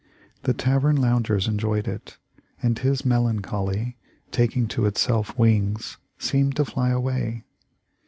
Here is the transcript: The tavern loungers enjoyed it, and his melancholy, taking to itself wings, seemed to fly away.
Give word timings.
The 0.41 0.53
tavern 0.55 0.95
loungers 0.95 1.47
enjoyed 1.47 1.87
it, 1.87 2.17
and 2.59 2.79
his 2.79 3.05
melancholy, 3.05 3.97
taking 4.31 4.67
to 4.69 4.87
itself 4.87 5.37
wings, 5.37 5.97
seemed 6.17 6.55
to 6.55 6.65
fly 6.65 6.89
away. 6.89 7.43